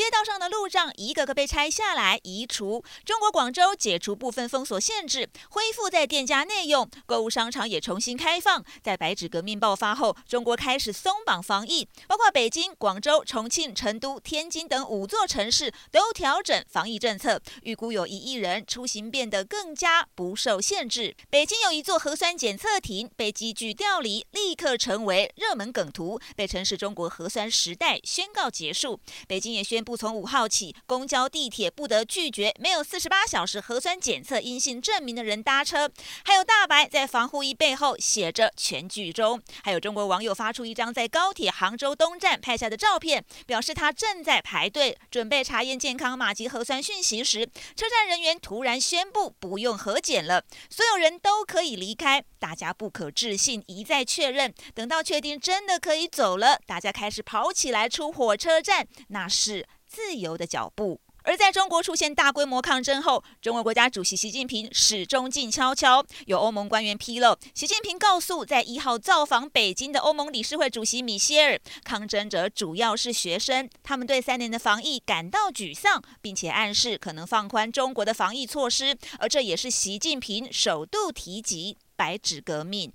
[0.00, 2.82] 街道上的路障一个个被拆下来移除。
[3.04, 8.64] 中国广州解除部分封锁限制，恢复在店家内用，购物商场也重新开放。
[8.82, 21.14] 在白纸革命爆发后，中国开始松绑防疫，包括北京、广州、重庆、成都、天津等五座城市都调整防疫政策，预估有一亿人出行变得更加不受限制。
[21.28, 28.98] 北京有一座核酸检测亭被积聚调离，立刻成为热门梗图，被称是中国核酸时代宣告结束。
[29.28, 29.84] 北京也宣。
[29.89, 35.90] 布布从五号起，公交、地铁不得拒绝没有四十八小时核酸检测阴性证明的人搭车。
[36.24, 39.42] 还有大白在防护衣背后写着“全剧终”。
[39.64, 52.22] 还有中国网友发出一张在高铁杭州东站拍下的照片，表示他正在排队准备查验健康码及核酸讯息时，车站人员突然宣布不用核检了，所有人都可以离开。
[52.38, 54.54] 大家不可置信，一再确认。
[54.72, 59.66] 等到确定真的可以走了，大家开始跑起来出火车站，那是。
[59.90, 61.00] 自由的脚步。
[61.22, 66.02] 而在中国出现大规模抗争后，中国国家主席习近平始终静悄悄。
[66.24, 78.96] 有欧盟官员披露，习近平告诉在一号造访北京的欧盟理事会主席米歇尔，抗争者主要是学生，他们对三年的防疫感到沮丧，并且暗示可能放宽中国的防疫措施。
[79.18, 82.90] 而这也是习近平首度提及“白纸革命”。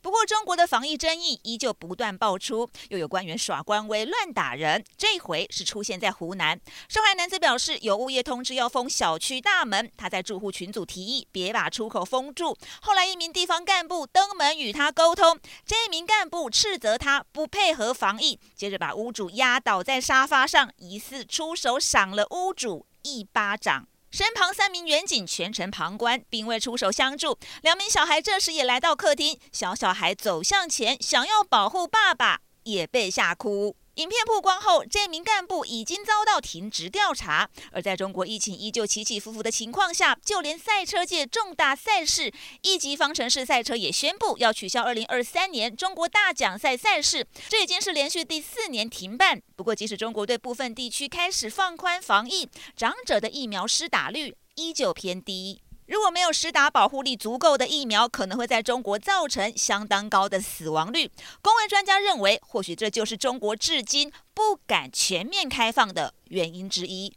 [0.00, 4.84] 不过，中国的防疫争议依旧不断爆出，又有官员耍官威乱打人。
[4.96, 12.56] 这回是出现在湖南，受害男子表示有物业通知要封小区大门，他在住户群组提议别把出口封住。
[12.80, 23.88] 后来一名地方干部登门与他沟通，这名干部斥责他不配合防疫，接着把屋主压倒在沙发上，疑似出手赏了屋主一巴掌。
[24.16, 27.38] 身旁三名员警全程旁观，并未出手相助。
[27.60, 33.76] 两名小孩这时也来到客厅，小小孩走向前，想要保护爸爸，也被吓哭。
[33.96, 37.48] 影片曝光后，这名干部已经遭到停职调查。
[37.72, 49.40] 而在中国疫情依旧起起伏伏的情况下，就连赛车界重大赛事一级方程式赛车也宣布要取消2023年中国大奖赛赛事，这已经是连续第四年停办。
[49.56, 55.62] 不过，即使中国对部分地区开始放宽防疫，长者的疫苗施打率依旧偏低。
[55.86, 61.10] 如果没有施打保护力足够的疫苗，可能会在中国造成相当高的死亡率。
[61.40, 67.14] 公卫专家认为，或许这就是中国至今不敢全面开放的原因之一。